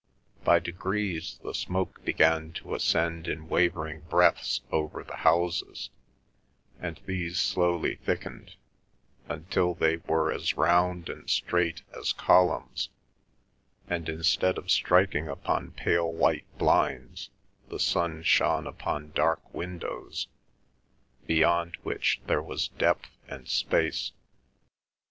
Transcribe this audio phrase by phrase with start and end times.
[0.43, 5.91] By degrees the smoke began to ascend in wavering breaths over the houses,
[6.79, 8.55] and these slowly thickened,
[9.29, 12.89] until they were as round and straight as columns,
[13.87, 17.29] and instead of striking upon pale white blinds,
[17.69, 20.27] the sun shone upon dark windows,
[21.27, 24.13] beyond which there was depth and space.